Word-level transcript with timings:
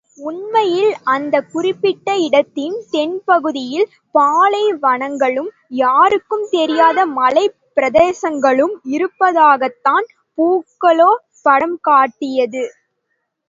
உண்மையில் 0.19 0.93
அந்தக் 1.05 1.49
குறிப்பிட்ட 1.51 2.15
இடத்தின் 2.19 2.77
தென்பகுதியில், 2.91 3.85
பாலைவனங்களும், 4.15 5.51
யாருக்கும் 5.81 6.47
தெரியாத 6.51 7.05
மலைப்பிரதேசங்களும் 7.11 8.75
இருப்பதாகத்தான் 8.91 10.07
பூகோளப் 10.37 11.23
படம் 11.45 11.79
காட்டியது. 11.81 12.65